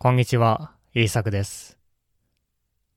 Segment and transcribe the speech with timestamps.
[0.00, 1.76] こんにちは、イーサクです。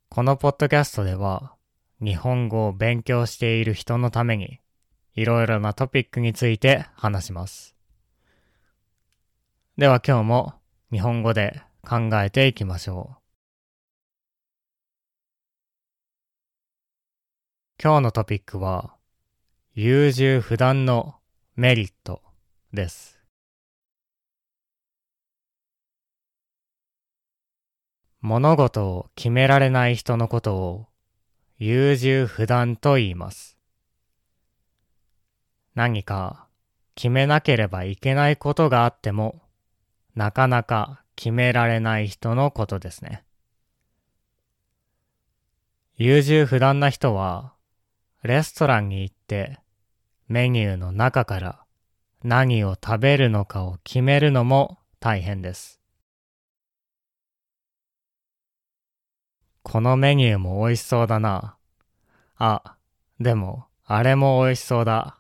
[0.09, 1.55] このポッドキャストでは、
[1.99, 4.59] 日本語を勉強している人のために、
[5.15, 7.75] いろいろなトピックについて話します。
[9.79, 10.53] では今日も
[10.91, 13.21] 日本語で考えていきましょう。
[17.81, 18.93] 今日のトピックは、
[19.73, 21.15] 優柔不断の
[21.55, 22.21] メリット
[22.73, 23.10] です。
[28.21, 30.87] 物事を決められない人のことを
[31.57, 33.57] 優柔不断と言います。
[35.73, 36.47] 何か
[36.95, 39.41] 決めなければいけないことがあっても
[40.15, 43.23] なかなか決められない人のことですね。
[45.97, 47.53] 優柔不断な人は
[48.21, 49.59] レストランに行って
[50.27, 51.63] メニューの中から
[52.23, 55.80] 何を食べるのかを決めるのも大変です。
[59.63, 61.55] このメニューも美味しそうだな。
[62.37, 62.75] あ、
[63.19, 65.19] でも、あれも美味しそうだ。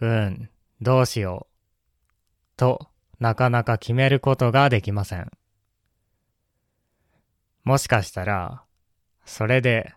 [0.00, 0.50] うん、
[0.80, 2.56] どうしよう。
[2.56, 5.30] と、なかなか決めることができません。
[7.64, 8.62] もしかしたら、
[9.24, 9.92] それで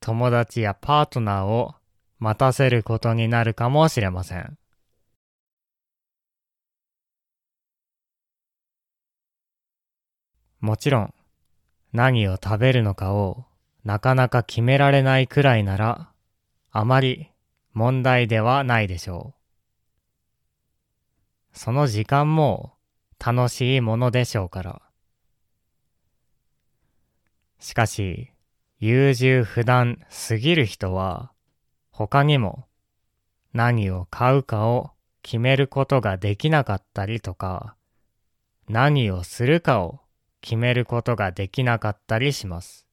[0.00, 1.74] 友達やパートナーを
[2.18, 4.56] 待たせることになるかもしれません。
[10.60, 11.14] もちろん、
[11.92, 13.44] 何を食べるのかを
[13.84, 16.12] なかなか決められないくらいなら、
[16.70, 17.30] あまり
[17.72, 19.34] 問題ではないでしょ
[21.52, 21.58] う。
[21.58, 22.74] その時間も
[23.18, 24.82] 楽しいものでしょうから。
[27.58, 28.30] しかし、
[28.78, 31.32] 優柔不断すぎる人は、
[31.90, 32.66] 他にも
[33.52, 37.76] 何を買うかを決めることができなかったりとか、
[38.68, 40.00] 何をするかを
[40.40, 42.86] 決めることができなかったりします。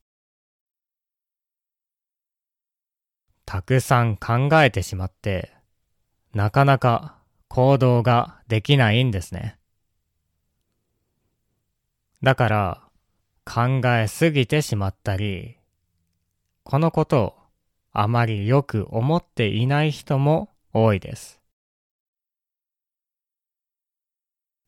[3.45, 5.53] たくさん考えてしまって、
[6.33, 9.57] なかなか行動ができないんですね。
[12.21, 12.83] だから、
[13.45, 15.57] 考えすぎてしまったり、
[16.63, 17.33] このことを
[17.93, 21.39] あまりよく思っていない人も多いです。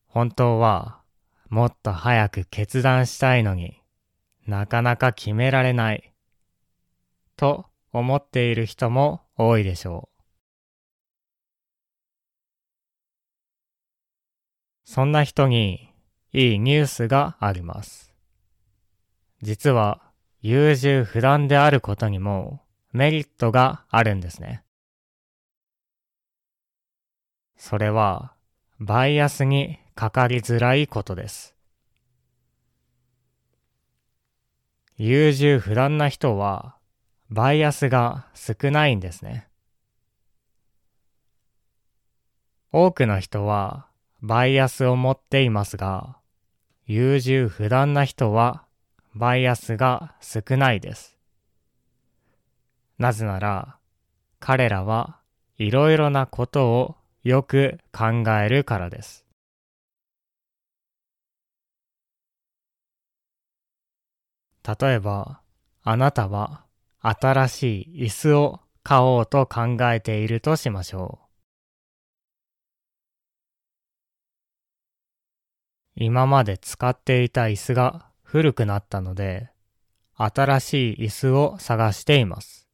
[0.06, 0.99] 本当は、
[1.50, 3.82] もっと早く決断したいのに
[4.46, 6.14] なかなか決められない
[7.36, 10.22] と思っている人も多いでしょう。
[14.84, 15.92] そんな人に
[16.32, 18.12] いいニュースがあります。
[19.42, 20.02] 実は
[20.40, 22.62] 優柔不断であることにも
[22.92, 24.62] メリットがあるんですね。
[27.56, 28.34] それは
[28.78, 31.54] バイアスにかかりづらいことです。
[34.96, 36.76] 優柔不断な人は
[37.28, 39.46] バイアスが少ないんですね。
[42.72, 43.88] 多くの人は
[44.22, 46.16] バイアスを持っていますが、
[46.86, 48.64] 優柔不断な人は
[49.14, 51.18] バイアスが少ないです。
[52.96, 53.76] なぜなら
[54.38, 55.18] 彼らは
[55.58, 59.26] いろいろなことをよく考えるからです。
[64.78, 65.40] 例えば、
[65.82, 66.64] あなたは
[67.00, 71.30] 新しい椅子を買おうと考えているとしましょう。
[75.96, 79.50] 今まで使っていた椅子が古くなったので、
[80.14, 82.68] 新しい椅子を探しています。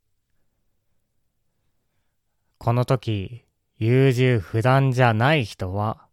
[2.59, 3.45] この時、
[3.79, 6.07] 優柔不断じゃない人は、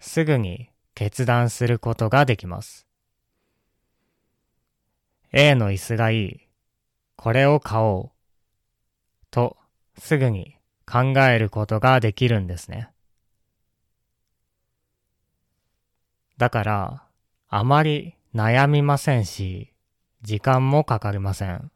[0.00, 2.86] すぐに決断することができます。
[5.36, 6.48] A の椅子がいい。
[7.16, 9.26] これを買おう。
[9.32, 9.56] と、
[9.98, 12.88] すぐに考えることができるんですね。
[16.38, 17.02] だから、
[17.48, 19.72] あまり悩みませんし、
[20.22, 21.72] 時間もかかりません。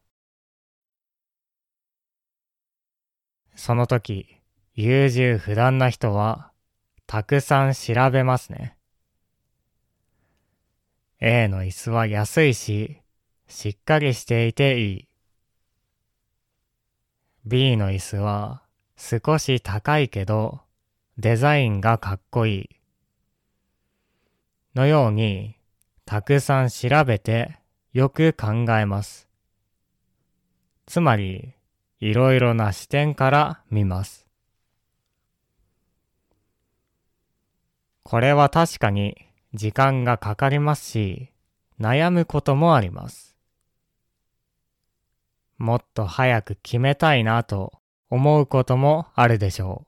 [3.56, 4.40] その時、
[4.74, 6.52] 優柔不断な人は、
[7.08, 8.76] たくさん調べますね。
[11.18, 13.02] A の椅子は安いし、
[13.48, 15.08] しっかりしていていい。
[17.46, 18.62] B の椅子は
[18.96, 20.60] 少し高いけど
[21.16, 22.68] デザインがかっこいい。
[24.74, 25.56] のように
[26.04, 27.58] たくさん調べて
[27.92, 29.28] よく考えます。
[30.86, 31.54] つまり
[32.00, 34.26] いろいろな視点から見ます。
[38.02, 39.16] これは確かに
[39.54, 41.30] 時間がかかりますし
[41.80, 43.37] 悩むこともあります。
[45.58, 47.72] もっと早く決めたいなと
[48.10, 49.86] 思うこともあるでしょ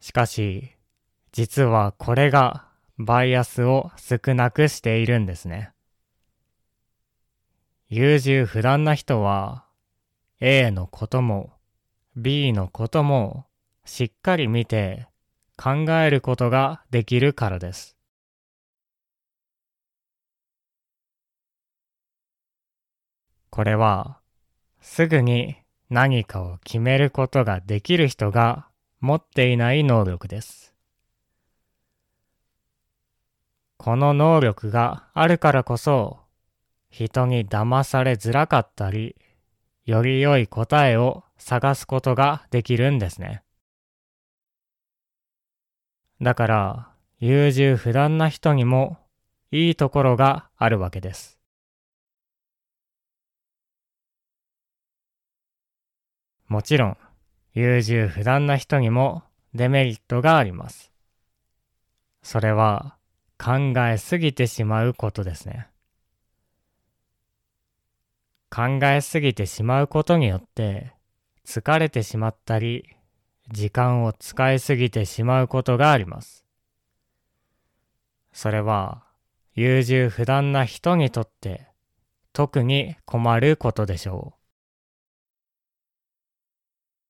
[0.00, 0.04] う。
[0.04, 0.70] しかし、
[1.32, 2.68] 実はこれが
[2.98, 5.72] バイアスを少なくしているんですね。
[7.88, 9.64] 優柔不断な人は
[10.40, 11.52] A のことも
[12.16, 13.46] B のことも
[13.84, 15.08] しっかり見て
[15.56, 17.93] 考えることができるからです。
[23.54, 24.18] これは
[24.80, 25.54] すぐに
[25.88, 28.66] 何かを決めることができる人が
[28.98, 30.74] 持っていない能力です。
[33.76, 36.18] この能力があるからこそ
[36.90, 39.14] 人に騙されづらかったり
[39.84, 43.44] より良い答えを探すことができるんですね。
[46.20, 46.88] だから、
[47.20, 48.98] 優柔不断な人にも
[49.52, 51.33] いいところがあるわけです。
[56.48, 56.96] もちろん、
[57.54, 59.22] 優柔不断な人にも
[59.54, 60.92] デメリットがあります。
[62.22, 62.96] それは
[63.38, 65.68] 考えすぎてしまうことですね。
[68.50, 70.92] 考えすぎてしまうことによって
[71.44, 72.88] 疲れてしまったり
[73.50, 76.44] 時間を使いすぎてしまうことがあります。
[78.32, 79.02] それは
[79.54, 81.68] 優柔不断な人にとって
[82.32, 84.43] 特に困ることでしょう。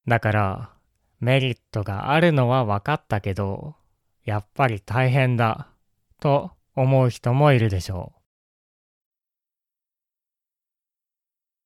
[0.06, 0.70] だから
[1.20, 3.74] メリットがあるのは分かったけど
[4.24, 5.68] やっぱり大変だ
[6.20, 8.20] と思う人もいるでしょう。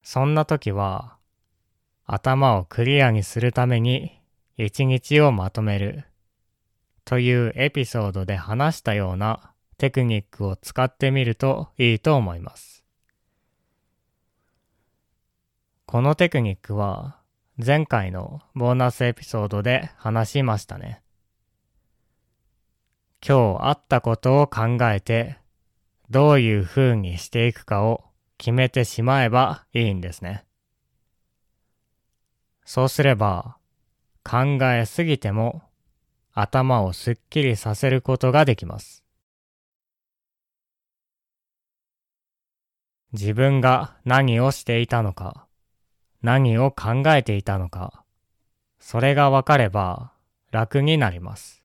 [0.02, 1.16] そんな時は
[2.04, 4.20] 頭をクリアにするために
[4.56, 6.04] 一日をまとめる
[7.04, 12.84] というエピソードで話したようなテクニックを使ってみるといいと思います。
[15.86, 17.18] このテクニックは
[17.60, 21.02] 前回のボーナスエピソードで話しましたね。
[23.20, 25.38] 今日あったことを考えて
[26.08, 28.04] どういう風にしていくかを
[28.36, 30.44] 決めてしまえばいいんですね。
[32.64, 33.56] そうすれば
[34.22, 35.62] 考えすぎても
[36.34, 39.02] 頭をすっきりさせることができます。
[43.12, 45.47] 自分が何をしていたのか、
[46.22, 48.04] 何を考えていたのか、
[48.78, 50.12] それがわかれば
[50.50, 51.62] 楽になります。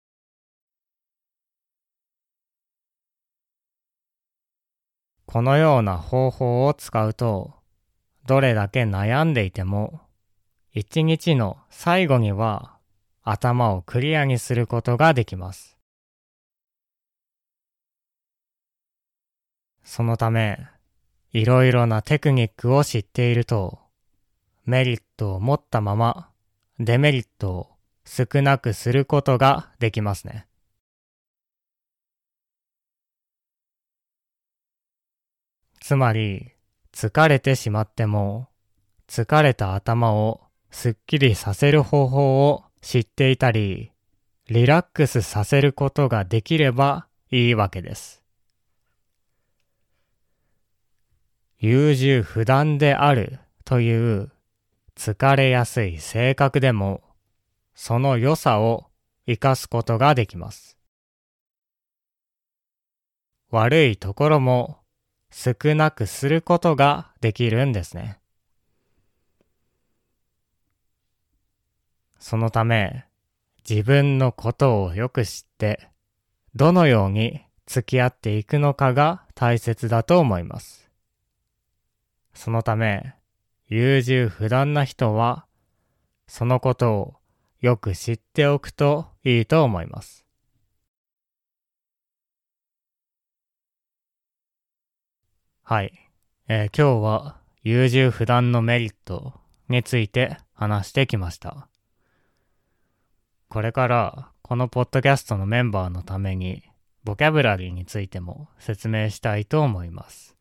[5.26, 7.54] このような方法を使うと、
[8.26, 10.02] どれだけ悩んでいても
[10.76, 12.78] 一日の最後には
[13.22, 15.78] 頭をクリアにすることができます。
[19.84, 20.58] そのため、
[21.32, 23.83] いろいろなテクニックを知っていると、
[24.66, 26.30] メリットを持ったまま
[26.80, 27.70] デメリットを
[28.06, 30.48] 少なくすることができますね。
[35.80, 36.52] つまり、
[36.94, 38.48] 疲れてしまっても、
[39.08, 43.92] 疲れた頭をすっきりさせる方法を知っていたり、
[44.48, 48.24] リラックスさせることができればいいわけです。
[51.60, 54.32] 優柔不断であるという
[54.96, 57.02] 疲れやすい性格でも、
[57.76, 58.86] その良さを
[59.26, 60.78] 活かすことができます。
[63.50, 64.80] 悪いところも
[65.32, 68.20] 少なくすることができるんですね。
[72.20, 73.06] そのため、
[73.68, 75.90] 自分のことをよく知って、
[76.56, 80.90] どのように付き合っていくのかが大切だと思います。
[82.34, 83.16] そのため、
[83.76, 85.48] 優柔不断な人は、
[86.28, 87.16] そのことを
[87.60, 90.28] よく知っておくといいと思います。
[95.64, 95.92] はい。
[96.48, 99.34] えー、今日は優柔不断のメリット
[99.70, 101.68] について話してきました。
[103.50, 106.62] これからこのポッドキャストのメンバーのために
[107.04, 110.38] ボキャブラリーについても説明したいと思います。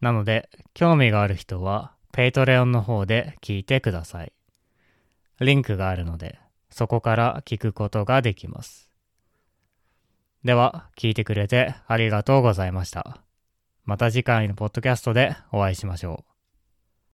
[0.00, 4.32] なので、興味がある人は Patreon の方で聞いてください。
[5.40, 6.38] リンクがあるので、
[6.70, 8.88] そこから聞くことができます。
[10.42, 13.18] では、聞いてくれてありがとうございました。
[13.84, 16.35] また次回のポッドキャストでお会いしましょう。